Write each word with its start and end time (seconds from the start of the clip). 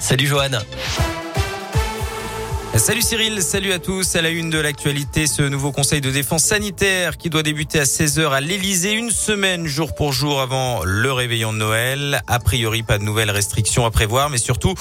Salut 0.00 0.28
Johan. 0.28 1.11
Salut 2.76 3.02
Cyril, 3.02 3.42
salut 3.42 3.72
à 3.72 3.78
tous. 3.78 4.16
À 4.16 4.22
la 4.22 4.30
une 4.30 4.48
de 4.48 4.58
l'actualité, 4.58 5.26
ce 5.26 5.42
nouveau 5.42 5.72
conseil 5.72 6.00
de 6.00 6.10
défense 6.10 6.42
sanitaire 6.42 7.18
qui 7.18 7.28
doit 7.28 7.42
débuter 7.42 7.78
à 7.78 7.84
16h 7.84 8.30
à 8.30 8.40
l'Elysée, 8.40 8.92
une 8.92 9.10
semaine 9.10 9.66
jour 9.66 9.94
pour 9.94 10.14
jour 10.14 10.40
avant 10.40 10.82
le 10.82 11.12
réveillon 11.12 11.52
de 11.52 11.58
Noël. 11.58 12.22
A 12.26 12.38
priori, 12.38 12.82
pas 12.82 12.96
de 12.96 13.04
nouvelles 13.04 13.30
restrictions 13.30 13.84
à 13.84 13.90
prévoir, 13.90 14.30
mais 14.30 14.38
surtout 14.38 14.74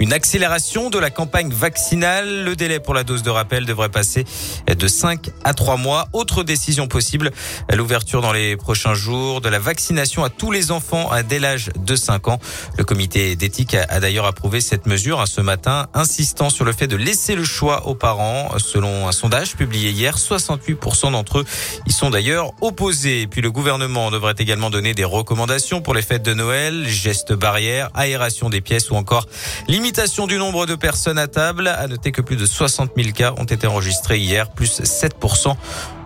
une 0.00 0.12
accélération 0.12 0.90
de 0.90 0.98
la 0.98 1.10
campagne 1.10 1.50
vaccinale. 1.52 2.42
Le 2.42 2.56
délai 2.56 2.80
pour 2.80 2.94
la 2.94 3.04
dose 3.04 3.22
de 3.22 3.30
rappel 3.30 3.64
devrait 3.64 3.90
passer 3.90 4.24
de 4.66 4.88
5 4.88 5.30
à 5.44 5.54
3 5.54 5.76
mois. 5.76 6.08
Autre 6.12 6.42
décision 6.42 6.88
possible, 6.88 7.30
l'ouverture 7.72 8.22
dans 8.22 8.32
les 8.32 8.56
prochains 8.56 8.94
jours 8.94 9.40
de 9.40 9.48
la 9.48 9.60
vaccination 9.60 10.24
à 10.24 10.30
tous 10.30 10.50
les 10.50 10.72
enfants 10.72 11.10
dès 11.28 11.38
l'âge 11.38 11.70
de 11.78 11.94
5 11.94 12.26
ans. 12.26 12.40
Le 12.76 12.82
comité 12.82 13.36
d'éthique 13.36 13.74
a 13.74 14.00
d'ailleurs 14.00 14.26
approuvé 14.26 14.60
cette 14.60 14.86
mesure 14.86 15.26
ce 15.28 15.40
matin, 15.40 15.86
insistant 15.94 16.50
sur 16.50 16.64
le 16.64 16.72
fait 16.72 16.88
de 16.88 16.96
laisser 16.96 17.35
le 17.36 17.44
choix 17.44 17.86
aux 17.86 17.94
parents. 17.94 18.48
Selon 18.58 19.06
un 19.06 19.12
sondage 19.12 19.54
publié 19.54 19.90
hier, 19.90 20.16
68% 20.18 21.12
d'entre 21.12 21.38
eux 21.40 21.44
y 21.86 21.92
sont 21.92 22.10
d'ailleurs 22.10 22.52
opposés. 22.60 23.26
puis 23.26 23.40
le 23.40 23.50
gouvernement 23.50 24.10
devrait 24.10 24.34
également 24.38 24.70
donner 24.70 24.94
des 24.94 25.04
recommandations 25.04 25.80
pour 25.80 25.94
les 25.94 26.02
fêtes 26.02 26.22
de 26.22 26.34
Noël, 26.34 26.86
gestes 26.88 27.32
barrières, 27.32 27.90
aération 27.94 28.48
des 28.48 28.60
pièces 28.60 28.90
ou 28.90 28.96
encore 28.96 29.26
limitation 29.68 30.26
du 30.26 30.38
nombre 30.38 30.66
de 30.66 30.74
personnes 30.74 31.18
à 31.18 31.28
table. 31.28 31.68
À 31.68 31.86
noter 31.86 32.10
que 32.10 32.22
plus 32.22 32.36
de 32.36 32.46
60 32.46 32.92
000 32.96 33.10
cas 33.12 33.34
ont 33.38 33.44
été 33.44 33.66
enregistrés 33.66 34.18
hier, 34.18 34.50
plus 34.50 34.80
7% 34.80 35.54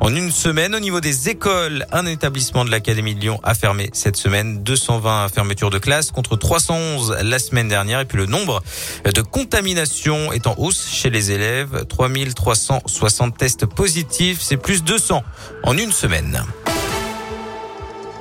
en 0.00 0.14
une 0.14 0.32
semaine. 0.32 0.74
Au 0.74 0.80
niveau 0.80 1.00
des 1.00 1.28
écoles, 1.28 1.86
un 1.92 2.06
établissement 2.06 2.64
de 2.64 2.70
l'Académie 2.70 3.14
de 3.14 3.20
Lyon 3.20 3.40
a 3.42 3.54
fermé 3.54 3.90
cette 3.92 4.16
semaine 4.16 4.62
220 4.62 5.28
fermetures 5.28 5.70
de 5.70 5.78
classe 5.78 6.10
contre 6.10 6.36
311 6.36 7.18
la 7.22 7.38
semaine 7.38 7.68
dernière. 7.68 8.00
Et 8.00 8.06
puis 8.06 8.18
le 8.18 8.26
nombre 8.26 8.62
de 9.04 9.20
contaminations 9.20 10.32
est 10.32 10.46
en 10.46 10.54
hausse 10.58 10.88
chez 10.90 11.10
les 11.10 11.19
élèves. 11.28 11.84
3360 11.88 13.36
tests 13.36 13.66
positifs, 13.66 14.40
c'est 14.40 14.56
plus 14.56 14.82
200 14.82 15.22
en 15.64 15.76
une 15.76 15.92
semaine. 15.92 16.42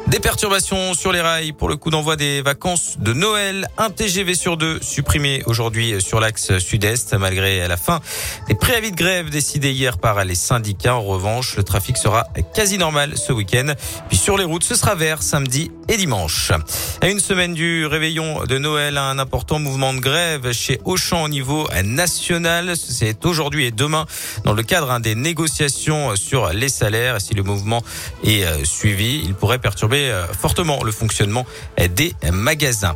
Des 0.10 0.20
perturbations 0.20 0.96
sur 0.96 1.12
les 1.12 1.22
rails 1.22 1.54
pour 1.54 1.70
le 1.70 1.76
coup 1.76 1.92
d'envoi 1.92 2.16
des 2.16 2.42
vacances 2.42 2.98
de 2.98 3.14
Noël. 3.14 3.68
Un 3.78 3.92
TGV 3.92 4.34
sur 4.34 4.58
deux 4.58 4.80
supprimé 4.82 5.44
aujourd'hui 5.46 6.02
sur 6.02 6.20
l'axe 6.20 6.58
sud-est 6.58 7.14
malgré 7.14 7.68
la 7.68 7.78
fin 7.78 8.00
des 8.48 8.56
préavis 8.56 8.90
de 8.90 8.96
grève 8.96 9.30
décidés 9.30 9.72
hier 9.72 10.00
par 10.00 10.26
les 10.26 10.34
syndicats. 10.34 10.96
En 10.96 11.04
revanche, 11.04 11.56
le 11.58 11.64
trafic 11.64 11.96
sera 11.96 12.26
quasi 12.56 12.80
normal 12.80 13.20
ce 13.20 13.32
week-end. 13.32 13.74
Puis 14.08 14.18
sur 14.18 14.36
les 14.36 14.46
routes, 14.46 14.64
ce 14.64 14.74
sera 14.74 14.96
vert 14.96 15.22
samedi 15.22 15.70
et 15.88 15.98
dimanche. 15.98 16.54
À 17.02 17.08
une 17.08 17.20
semaine 17.20 17.54
du 17.54 17.86
réveillon 17.86 18.46
de 18.46 18.58
Noël, 18.58 18.98
un 18.98 19.20
important 19.20 19.60
mouvement 19.60 19.94
de 19.94 20.00
grève 20.00 20.52
chez 20.54 20.82
Auchan 20.86 21.22
au 21.22 21.30
niveau 21.30 21.70
national. 21.84 22.74
C'est 22.76 23.28
aujourd'hui 23.28 23.66
et 23.66 23.72
demain 23.72 24.08
dans 24.44 24.54
le 24.54 24.64
cadre 24.64 24.90
hein, 24.90 25.00
des 25.00 25.14
négociations 25.14 26.16
sur 26.16 26.50
les 26.50 26.70
salaires. 26.70 27.22
Si 27.22 27.36
le 27.36 27.44
mouvement 27.44 27.84
est 28.24 28.44
euh, 28.44 28.64
suivi, 28.64 29.22
il 29.24 29.36
pourrait 29.36 29.60
perturber 29.60 29.99
euh, 30.00 30.26
fortement 30.28 30.84
le 30.84 30.92
fonctionnement 30.92 31.46
des 31.78 32.14
magasins. 32.32 32.96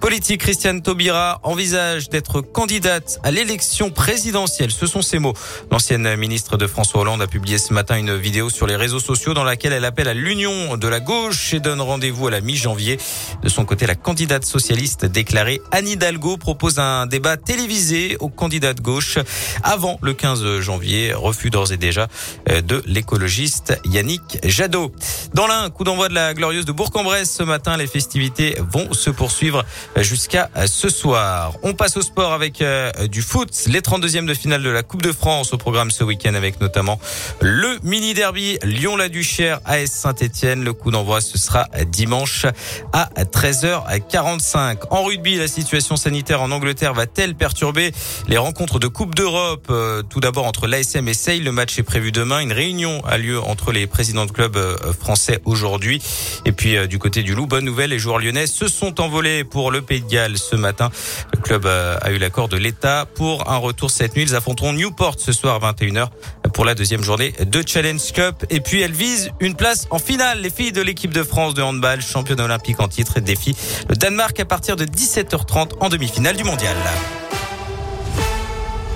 Politique, 0.00 0.40
Christiane 0.40 0.80
Taubira 0.80 1.40
envisage 1.42 2.08
d'être 2.08 2.40
candidate 2.40 3.20
à 3.22 3.30
l'élection 3.30 3.90
présidentielle. 3.90 4.70
Ce 4.70 4.86
sont 4.86 5.02
ses 5.02 5.18
mots. 5.18 5.34
L'ancienne 5.70 6.16
ministre 6.16 6.56
de 6.56 6.66
François 6.66 7.02
Hollande 7.02 7.20
a 7.20 7.26
publié 7.26 7.58
ce 7.58 7.74
matin 7.74 7.98
une 7.98 8.16
vidéo 8.16 8.48
sur 8.48 8.66
les 8.66 8.76
réseaux 8.76 8.98
sociaux 8.98 9.34
dans 9.34 9.44
laquelle 9.44 9.74
elle 9.74 9.84
appelle 9.84 10.08
à 10.08 10.14
l'union 10.14 10.78
de 10.78 10.88
la 10.88 11.00
gauche 11.00 11.52
et 11.52 11.60
donne 11.60 11.82
rendez-vous 11.82 12.28
à 12.28 12.30
la 12.30 12.40
mi-janvier. 12.40 12.96
De 13.42 13.50
son 13.50 13.66
côté, 13.66 13.86
la 13.86 13.94
candidate 13.94 14.46
socialiste 14.46 15.04
déclarée 15.04 15.60
Anne 15.70 15.86
Hidalgo 15.86 16.38
propose 16.38 16.78
un 16.78 17.06
débat 17.06 17.36
télévisé 17.36 18.16
aux 18.20 18.30
candidats 18.30 18.72
de 18.72 18.80
gauche 18.80 19.18
avant 19.62 19.98
le 20.00 20.14
15 20.14 20.60
janvier. 20.60 21.12
Refus 21.12 21.50
d'ores 21.50 21.72
et 21.72 21.76
déjà 21.76 22.08
euh, 22.48 22.62
de 22.62 22.82
l'écologiste 22.86 23.78
Yannick 23.84 24.38
Jadot. 24.44 24.92
Dans 25.34 25.46
l'un, 25.46 25.68
coup 25.68 25.84
d'envoi 25.84 26.08
de 26.08 26.14
la 26.14 26.32
glorieuse 26.32 26.64
de 26.64 26.72
Bourg-en-Bresse 26.72 27.30
ce 27.30 27.42
matin. 27.42 27.76
Les 27.76 27.86
festivités 27.86 28.56
vont 28.72 28.94
se 28.94 29.10
poursuivre 29.10 29.62
jusqu'à 29.96 30.50
ce 30.66 30.88
soir. 30.88 31.54
On 31.62 31.74
passe 31.74 31.96
au 31.96 32.02
sport 32.02 32.32
avec 32.32 32.62
euh, 32.62 32.90
du 33.08 33.22
foot. 33.22 33.50
Les 33.66 33.80
32e 33.80 34.26
de 34.26 34.34
finale 34.34 34.62
de 34.62 34.70
la 34.70 34.82
Coupe 34.82 35.02
de 35.02 35.12
France 35.12 35.52
au 35.52 35.58
programme 35.58 35.90
ce 35.90 36.04
week-end 36.04 36.34
avec 36.34 36.60
notamment 36.60 36.98
le 37.40 37.78
mini 37.82 38.14
derby 38.14 38.58
Lyon-la-Duchère 38.62 39.60
AS 39.64 39.86
Saint-Etienne. 39.86 40.64
Le 40.64 40.72
coup 40.72 40.90
d'envoi 40.90 41.20
ce 41.20 41.38
sera 41.38 41.66
dimanche 41.88 42.46
à 42.92 43.10
13h45. 43.24 44.78
En 44.90 45.04
rugby, 45.04 45.36
la 45.36 45.48
situation 45.48 45.96
sanitaire 45.96 46.42
en 46.42 46.50
Angleterre 46.50 46.94
va-t-elle 46.94 47.34
perturber 47.34 47.92
les 48.28 48.38
rencontres 48.38 48.78
de 48.78 48.86
Coupe 48.86 49.14
d'Europe? 49.14 49.66
Euh, 49.70 50.02
Tout 50.02 50.20
d'abord 50.20 50.46
entre 50.46 50.66
l'ASM 50.66 51.08
et 51.08 51.14
Sale. 51.14 51.42
Le 51.42 51.52
match 51.52 51.78
est 51.78 51.82
prévu 51.82 52.12
demain. 52.12 52.40
Une 52.40 52.52
réunion 52.52 53.04
a 53.04 53.18
lieu 53.18 53.40
entre 53.40 53.72
les 53.72 53.86
présidents 53.86 54.26
de 54.26 54.32
clubs 54.32 54.56
euh, 54.56 54.76
français 54.92 55.40
aujourd'hui. 55.44 56.02
Et 56.44 56.52
puis 56.52 56.76
euh, 56.76 56.86
du 56.86 56.98
côté 56.98 57.22
du 57.22 57.34
Loup, 57.34 57.46
bonne 57.46 57.64
nouvelle, 57.64 57.90
les 57.90 57.98
joueurs 57.98 58.18
lyonnais 58.18 58.46
se 58.46 58.68
sont 58.68 59.00
envolés 59.00 59.44
pour 59.44 59.70
le 59.70 59.79
Pays 59.80 60.00
de 60.00 60.08
Galles 60.08 60.38
ce 60.38 60.56
matin. 60.56 60.90
Le 61.32 61.40
club 61.40 61.66
euh, 61.66 61.98
a 62.00 62.10
eu 62.10 62.18
l'accord 62.18 62.48
de 62.48 62.56
l'État 62.56 63.06
pour 63.14 63.50
un 63.50 63.56
retour 63.56 63.90
cette 63.90 64.16
nuit. 64.16 64.22
Ils 64.22 64.34
affronteront 64.34 64.72
Newport 64.72 65.16
ce 65.18 65.32
soir 65.32 65.62
à 65.62 65.72
21h 65.72 66.08
pour 66.52 66.64
la 66.64 66.74
deuxième 66.74 67.02
journée 67.02 67.32
de 67.40 67.62
Challenge 67.66 68.12
Cup. 68.12 68.44
Et 68.50 68.60
puis 68.60 68.80
elles 68.80 68.92
visent 68.92 69.30
une 69.40 69.54
place 69.54 69.86
en 69.90 69.98
finale. 69.98 70.40
Les 70.40 70.50
filles 70.50 70.72
de 70.72 70.82
l'équipe 70.82 71.12
de 71.12 71.22
France 71.22 71.54
de 71.54 71.62
handball, 71.62 72.00
championne 72.02 72.40
olympique 72.40 72.80
en 72.80 72.88
titre, 72.88 73.20
défient 73.20 73.56
le 73.88 73.96
Danemark 73.96 74.38
à 74.40 74.44
partir 74.44 74.76
de 74.76 74.84
17h30 74.84 75.72
en 75.80 75.88
demi-finale 75.88 76.36
du 76.36 76.44
mondial. 76.44 76.76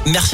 Merci. 0.06 0.32